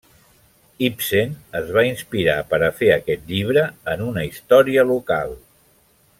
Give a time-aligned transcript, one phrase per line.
[0.85, 3.67] Ibsen es va inspirar per a fer aquest llibre
[3.97, 5.39] en una història local.